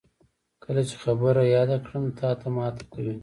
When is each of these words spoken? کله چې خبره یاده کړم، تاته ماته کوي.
کله 0.63 0.81
چې 0.89 0.95
خبره 1.03 1.41
یاده 1.55 1.77
کړم، 1.85 2.03
تاته 2.19 2.47
ماته 2.55 2.83
کوي. 2.93 3.15